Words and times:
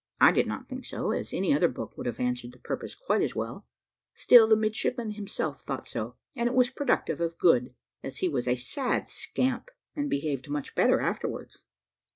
I 0.19 0.31
did 0.31 0.47
not 0.47 0.67
think 0.67 0.83
so, 0.85 1.11
as 1.11 1.31
any 1.31 1.53
other 1.53 1.67
book 1.67 1.95
would 1.95 2.07
have 2.07 2.19
answered 2.19 2.53
the 2.53 2.57
purpose 2.57 2.95
quite 2.95 3.21
as 3.21 3.35
well: 3.35 3.67
still 4.15 4.47
the 4.47 4.55
midshipman 4.55 5.11
himself 5.11 5.61
thought 5.61 5.85
so, 5.87 6.15
and 6.35 6.49
it 6.49 6.55
was 6.55 6.71
productive 6.71 7.21
of 7.21 7.37
good, 7.37 7.75
as 8.01 8.17
he 8.17 8.27
was 8.27 8.47
a 8.47 8.55
sad 8.55 9.07
scamp, 9.07 9.69
and 9.95 10.09
behaved 10.09 10.49
much 10.49 10.73
better 10.73 11.01
afterwards. 11.01 11.61